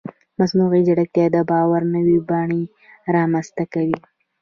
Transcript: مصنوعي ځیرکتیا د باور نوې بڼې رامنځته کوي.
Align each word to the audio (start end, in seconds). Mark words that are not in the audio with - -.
مصنوعي 0.39 0.81
ځیرکتیا 0.87 1.25
د 1.31 1.37
باور 1.49 1.81
نوې 1.95 2.17
بڼې 2.29 2.61
رامنځته 3.15 3.63
کوي. 3.73 3.97